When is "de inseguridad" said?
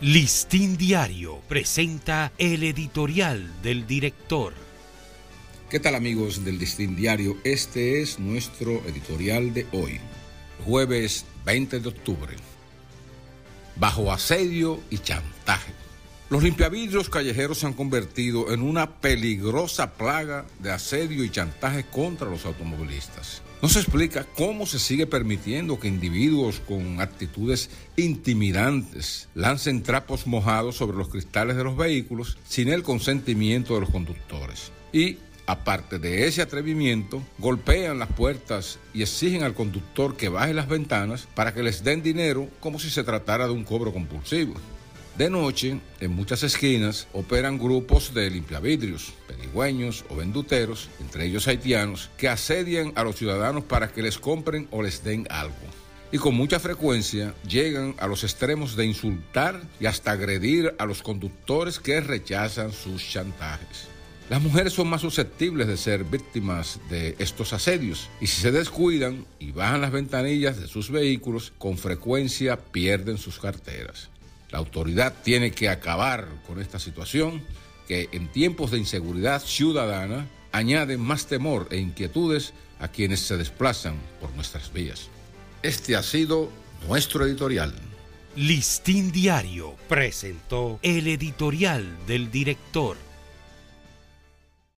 78.70-79.42